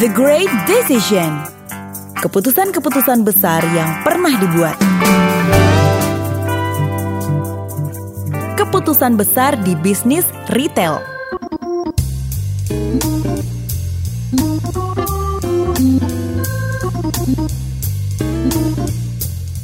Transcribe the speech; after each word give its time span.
The 0.00 0.08
Great 0.16 0.48
Decision. 0.64 1.44
Keputusan-keputusan 2.24 3.20
besar 3.20 3.60
yang 3.76 4.00
pernah 4.00 4.32
dibuat. 4.32 4.76
Keputusan 8.56 9.20
besar 9.20 9.60
di 9.60 9.76
bisnis 9.76 10.24
retail. 10.56 11.04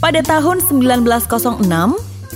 Pada 0.04 0.20
tahun 0.20 0.60
1906, 0.68 1.64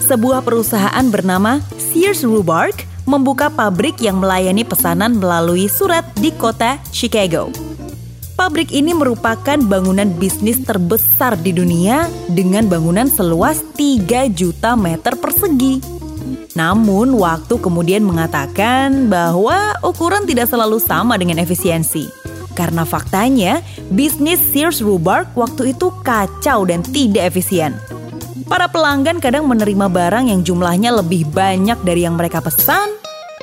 sebuah 0.09 0.41
perusahaan 0.43 1.07
bernama 1.07 1.61
Sears 1.77 2.25
Roebuck 2.27 2.90
membuka 3.11 3.51
pabrik 3.51 3.99
yang 3.99 4.23
melayani 4.23 4.63
pesanan 4.63 5.19
melalui 5.19 5.67
surat 5.67 6.07
di 6.15 6.31
kota 6.31 6.79
Chicago. 6.95 7.51
Pabrik 8.39 8.71
ini 8.71 8.95
merupakan 8.95 9.59
bangunan 9.61 10.09
bisnis 10.17 10.63
terbesar 10.63 11.37
di 11.37 11.53
dunia 11.53 12.09
dengan 12.31 12.71
bangunan 12.71 13.11
seluas 13.11 13.61
3 13.77 14.31
juta 14.33 14.79
meter 14.79 15.19
persegi. 15.19 15.83
Namun, 16.57 17.19
waktu 17.21 17.61
kemudian 17.61 18.01
mengatakan 18.01 19.13
bahwa 19.13 19.77
ukuran 19.85 20.25
tidak 20.25 20.49
selalu 20.49 20.81
sama 20.81 21.21
dengan 21.21 21.37
efisiensi. 21.43 22.09
Karena 22.57 22.89
faktanya, 22.89 23.61
bisnis 23.93 24.41
Sears 24.41 24.81
Roebuck 24.81 25.37
waktu 25.37 25.77
itu 25.77 25.93
kacau 26.01 26.65
dan 26.65 26.81
tidak 26.81 27.37
efisien. 27.37 27.77
Para 28.51 28.67
pelanggan 28.67 29.23
kadang 29.23 29.47
menerima 29.47 29.87
barang 29.87 30.27
yang 30.27 30.41
jumlahnya 30.43 30.91
lebih 30.99 31.29
banyak 31.31 31.79
dari 31.87 32.03
yang 32.03 32.19
mereka 32.19 32.43
pesan, 32.43 33.00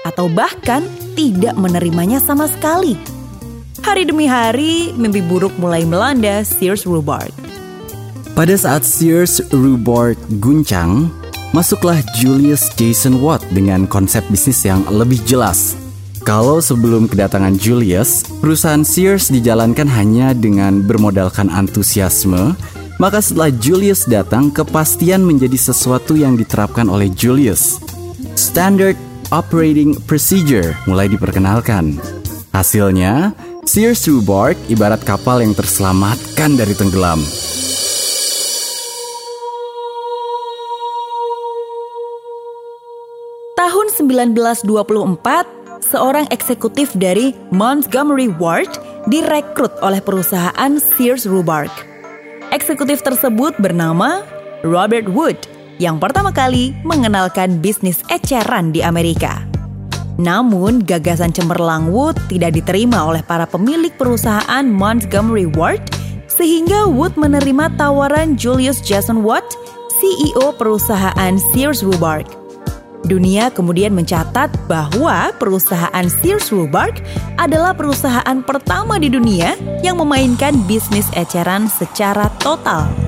atau 0.08 0.32
bahkan 0.32 0.88
tidak 1.20 1.60
menerimanya 1.60 2.24
sama 2.24 2.48
sekali. 2.48 2.96
Hari 3.84 4.08
demi 4.08 4.32
hari, 4.32 4.96
mimpi 4.96 5.20
buruk 5.20 5.52
mulai 5.60 5.84
melanda 5.84 6.48
Sears 6.48 6.88
Roebuck. 6.88 7.36
Pada 8.32 8.56
saat 8.56 8.88
Sears 8.88 9.44
Roebuck 9.52 10.16
guncang, 10.40 11.12
masuklah 11.52 12.00
Julius 12.16 12.72
Jason 12.80 13.20
Watt 13.20 13.44
dengan 13.52 13.84
konsep 13.84 14.24
bisnis 14.32 14.64
yang 14.64 14.88
lebih 14.88 15.20
jelas– 15.28 15.76
kalau 16.28 16.60
sebelum 16.60 17.08
kedatangan 17.08 17.56
Julius, 17.56 18.28
perusahaan 18.44 18.84
Sears 18.84 19.32
dijalankan 19.32 19.88
hanya 19.88 20.36
dengan 20.36 20.84
bermodalkan 20.84 21.48
antusiasme, 21.48 22.52
maka 23.00 23.24
setelah 23.24 23.48
Julius 23.48 24.04
datang, 24.04 24.52
kepastian 24.52 25.24
menjadi 25.24 25.56
sesuatu 25.56 26.20
yang 26.20 26.36
diterapkan 26.36 26.92
oleh 26.92 27.08
Julius. 27.16 27.80
Standard 28.36 29.00
Operating 29.28 29.92
Procedure 30.08 30.72
mulai 30.88 31.12
diperkenalkan. 31.12 32.00
Hasilnya, 32.56 33.36
Sears 33.68 34.08
Roebuck 34.08 34.56
ibarat 34.72 35.04
kapal 35.04 35.44
yang 35.44 35.52
terselamatkan 35.52 36.56
dari 36.56 36.72
tenggelam. 36.72 37.20
Tahun 43.60 43.88
1924, 44.00 44.64
seorang 45.84 46.32
eksekutif 46.32 46.96
dari 46.96 47.36
Montgomery 47.52 48.32
Ward 48.40 48.80
direkrut 49.12 49.76
oleh 49.84 50.00
perusahaan 50.00 50.72
Sears 50.80 51.28
Roebuck. 51.28 51.68
Eksekutif 52.56 53.04
tersebut 53.04 53.60
bernama 53.60 54.24
Robert 54.64 55.12
Wood 55.12 55.57
yang 55.78 55.98
pertama 55.98 56.30
kali 56.34 56.74
mengenalkan 56.82 57.62
bisnis 57.62 58.02
eceran 58.10 58.74
di 58.74 58.86
Amerika. 58.86 59.42
Namun, 60.18 60.82
gagasan 60.82 61.30
cemerlang 61.30 61.94
Wood 61.94 62.18
tidak 62.30 62.58
diterima 62.58 63.06
oleh 63.06 63.22
para 63.22 63.46
pemilik 63.46 63.94
perusahaan 63.94 64.66
Montgomery 64.66 65.46
Ward 65.54 65.94
sehingga 66.26 66.90
Wood 66.90 67.14
menerima 67.18 67.78
tawaran 67.78 68.34
Julius 68.34 68.82
Jason 68.82 69.22
Watt, 69.22 69.46
CEO 70.02 70.54
perusahaan 70.58 71.38
Sears 71.54 71.86
Roebuck 71.86 72.48
Dunia 73.08 73.48
kemudian 73.54 73.96
mencatat 73.96 74.52
bahwa 74.68 75.32
perusahaan 75.40 76.08
Sears 76.10 76.52
Roebuck 76.52 77.00
adalah 77.40 77.72
perusahaan 77.72 78.44
pertama 78.44 79.00
di 79.00 79.08
dunia 79.08 79.56
yang 79.80 80.02
memainkan 80.04 80.58
bisnis 80.68 81.08
eceran 81.16 81.72
secara 81.72 82.28
total. 82.44 83.07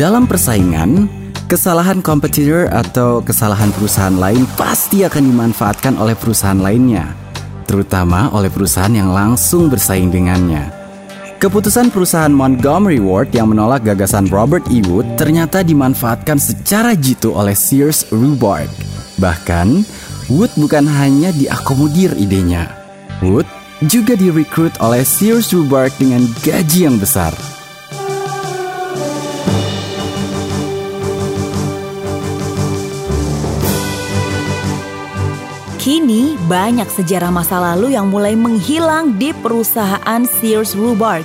Dalam 0.00 0.24
persaingan, 0.24 1.12
kesalahan 1.44 2.00
kompetitor 2.00 2.72
atau 2.72 3.20
kesalahan 3.20 3.68
perusahaan 3.68 4.16
lain 4.16 4.48
pasti 4.56 5.04
akan 5.04 5.28
dimanfaatkan 5.28 6.00
oleh 6.00 6.16
perusahaan 6.16 6.56
lainnya, 6.56 7.12
terutama 7.68 8.32
oleh 8.32 8.48
perusahaan 8.48 8.88
yang 8.88 9.12
langsung 9.12 9.68
bersaing 9.68 10.08
dengannya. 10.08 10.72
Keputusan 11.36 11.92
perusahaan 11.92 12.32
Montgomery 12.32 12.96
Ward 12.96 13.36
yang 13.36 13.52
menolak 13.52 13.84
gagasan 13.84 14.24
Robert 14.32 14.64
E. 14.72 14.80
Wood 14.88 15.20
ternyata 15.20 15.60
dimanfaatkan 15.60 16.40
secara 16.40 16.96
jitu 16.96 17.36
oleh 17.36 17.52
Sears 17.52 18.08
Roebuck. 18.08 18.72
Bahkan, 19.20 19.84
Wood 20.32 20.48
bukan 20.56 20.88
hanya 20.88 21.28
diakomodir 21.36 22.16
idenya. 22.16 22.72
Wood 23.20 23.44
juga 23.84 24.16
direkrut 24.16 24.72
oleh 24.80 25.04
Sears 25.04 25.52
Roebuck 25.52 25.92
dengan 26.00 26.24
gaji 26.40 26.88
yang 26.88 26.96
besar. 26.96 27.36
Kini 35.80 36.36
banyak 36.44 36.92
sejarah 36.92 37.32
masa 37.32 37.56
lalu 37.56 37.96
yang 37.96 38.12
mulai 38.12 38.36
menghilang 38.36 39.16
di 39.16 39.32
perusahaan 39.32 40.22
Sears 40.28 40.76
Roebuck. 40.76 41.24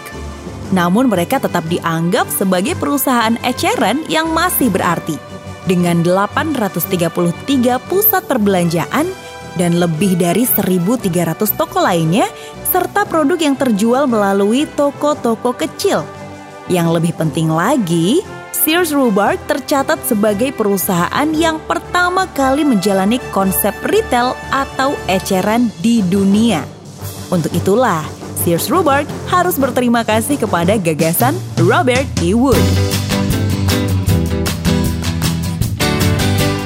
Namun 0.71 1.11
mereka 1.11 1.43
tetap 1.43 1.67
dianggap 1.67 2.31
sebagai 2.31 2.71
perusahaan 2.79 3.35
eceran 3.43 4.07
yang 4.07 4.31
masih 4.31 4.71
berarti. 4.71 5.19
Dengan 5.67 6.07
833 6.07 7.11
pusat 7.83 8.23
perbelanjaan 8.31 9.11
dan 9.59 9.75
lebih 9.75 10.15
dari 10.15 10.47
1.300 10.47 11.03
toko 11.59 11.83
lainnya, 11.83 12.23
serta 12.71 13.03
produk 13.03 13.35
yang 13.35 13.59
terjual 13.59 14.07
melalui 14.07 14.63
toko-toko 14.71 15.51
kecil. 15.51 16.07
Yang 16.71 16.87
lebih 16.95 17.13
penting 17.19 17.51
lagi, 17.51 18.23
Sears 18.65 18.89
Roebuck 18.89 19.45
tercatat 19.45 20.09
sebagai 20.09 20.49
perusahaan 20.49 21.29
yang 21.37 21.61
pertama 21.69 22.25
kali 22.33 22.65
menjalani 22.65 23.21
konsep 23.29 23.77
retail 23.85 24.33
atau 24.49 24.97
eceran 25.05 25.69
di 25.85 26.01
dunia. 26.01 26.65
Untuk 27.29 27.53
itulah, 27.53 28.01
Sears 28.41 28.65
Roebuck 28.65 29.05
harus 29.29 29.61
berterima 29.61 30.01
kasih 30.01 30.41
kepada 30.41 30.81
gagasan 30.81 31.37
Robert 31.61 32.09
E. 32.25 32.33
Wood. 32.33 32.57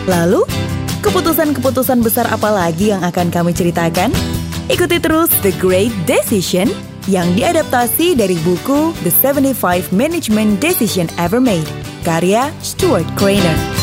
Lalu, 0.08 0.48
keputusan-keputusan 1.04 2.00
besar 2.00 2.32
apa 2.32 2.48
lagi 2.48 2.96
yang 2.96 3.04
akan 3.04 3.28
kami 3.28 3.52
ceritakan? 3.52 4.16
Ikuti 4.72 5.04
terus 5.04 5.28
The 5.44 5.52
Great 5.60 5.92
Decision 6.08 6.72
yang 7.10 7.34
diadaptasi 7.34 8.14
dari 8.14 8.38
buku 8.46 8.94
The 9.02 9.10
75 9.10 9.90
Management 9.90 10.62
Decision 10.62 11.10
Ever 11.18 11.42
Made 11.42 11.66
karya 12.06 12.54
Stuart 12.62 13.10
Craner. 13.18 13.79